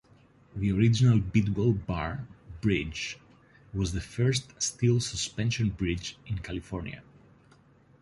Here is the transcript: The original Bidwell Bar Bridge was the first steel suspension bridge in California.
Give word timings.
The 0.55 0.71
original 0.71 1.19
Bidwell 1.19 1.73
Bar 1.73 2.27
Bridge 2.59 3.19
was 3.71 3.93
the 3.93 4.01
first 4.01 4.59
steel 4.59 4.99
suspension 4.99 5.69
bridge 5.69 6.17
in 6.25 6.39
California. 6.39 7.03